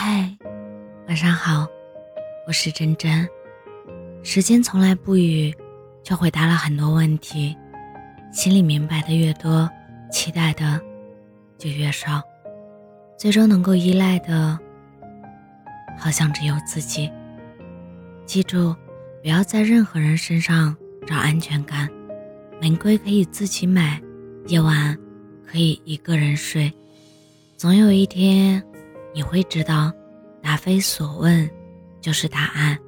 [0.00, 0.32] 嗨，
[1.08, 1.66] 晚上好，
[2.46, 3.28] 我是真真。
[4.22, 5.52] 时间从来不语，
[6.04, 7.56] 却回答了很多问题。
[8.32, 9.68] 心里明白的越多，
[10.08, 10.80] 期待的
[11.58, 12.22] 就越少，
[13.18, 14.56] 最终能够依赖的，
[15.98, 17.10] 好像只有自己。
[18.24, 18.76] 记住，
[19.20, 20.76] 不要在任何人身上
[21.08, 21.90] 找安全感。
[22.60, 24.00] 玫瑰可以自己买，
[24.46, 24.96] 夜晚
[25.44, 26.72] 可以一个人睡。
[27.56, 28.62] 总有一天，
[29.14, 29.92] 你会知道，
[30.42, 31.48] 答非所问
[32.00, 32.78] 就是答案。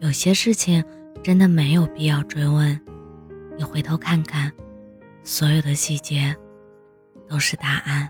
[0.00, 0.82] 有些事情
[1.22, 2.80] 真的没有必要追问，
[3.56, 4.50] 你回头看看，
[5.22, 6.34] 所有的细节
[7.28, 8.08] 都是答案。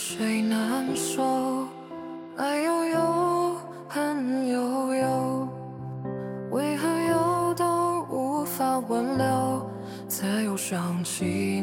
[0.00, 1.66] 水难收，
[2.36, 3.56] 爱悠悠，
[3.88, 5.48] 恨悠悠，
[6.52, 9.68] 为何又都无法挽留？
[10.06, 11.60] 才又想起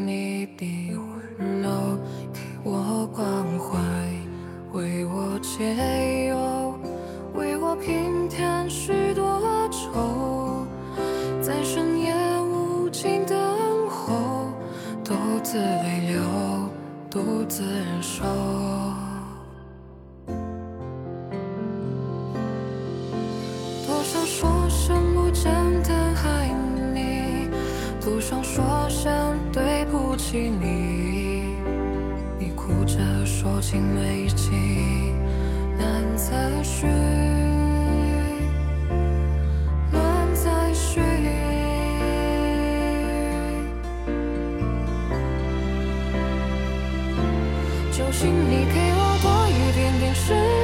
[25.46, 25.94] 真的
[26.24, 26.50] 爱
[26.92, 27.50] 你，
[28.02, 31.54] 多想说声对不起你。
[32.40, 35.14] 你哭着说情未尽，
[35.78, 36.88] 难再续。
[47.92, 50.55] 就请你给我多一点点时间，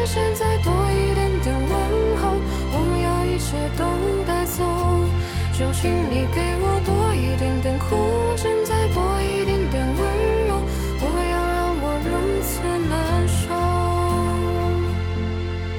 [5.61, 9.99] 就请你给我多一点点哭声，再多一点点温
[10.47, 10.59] 柔，
[10.97, 12.09] 不要让我如
[12.41, 12.49] 此
[12.89, 12.91] 难
[13.29, 13.53] 受。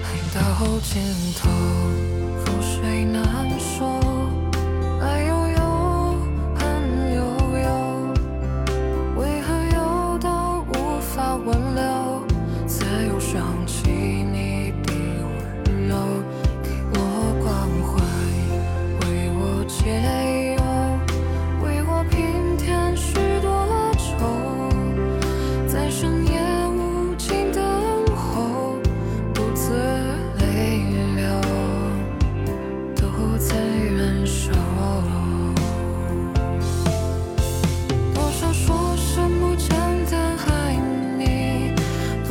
[0.04, 0.38] 爱到
[0.82, 1.02] 尽
[1.34, 1.50] 头，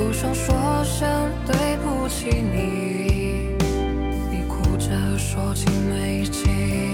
[0.04, 3.56] 不想说声对不起你，
[4.32, 6.91] 你哭着说情没尽。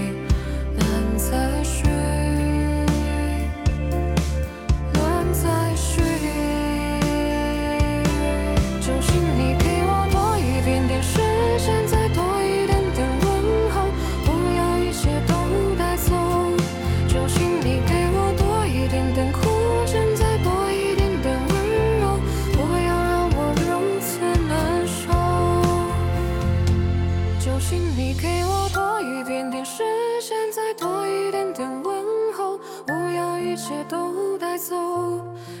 [28.08, 29.82] 你给我多一点点时
[30.22, 34.74] 间，再多一点点问候，我要一切都带走。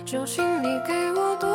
[0.06, 1.46] 就请你给我多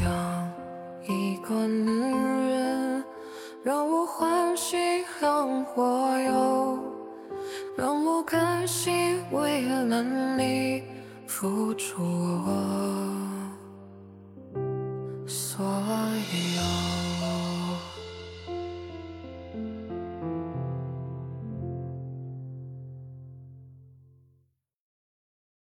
[0.00, 0.52] 样
[1.08, 1.90] 一个女
[2.50, 3.04] 人
[3.62, 4.76] 让我欢喜，
[5.20, 6.78] 让我忧，
[7.76, 10.02] 让我甘心为了
[10.36, 10.82] 你
[11.26, 13.21] 付出我。